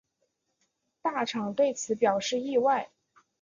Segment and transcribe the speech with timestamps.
[1.03, 2.89] 大场对此表示意外。